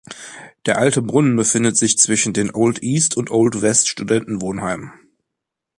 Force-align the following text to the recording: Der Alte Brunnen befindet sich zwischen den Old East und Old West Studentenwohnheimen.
Der 0.65 0.79
Alte 0.79 1.03
Brunnen 1.03 1.35
befindet 1.35 1.77
sich 1.77 1.95
zwischen 1.99 2.33
den 2.33 2.49
Old 2.55 2.81
East 2.81 3.15
und 3.17 3.29
Old 3.29 3.61
West 3.61 3.87
Studentenwohnheimen. 3.87 4.91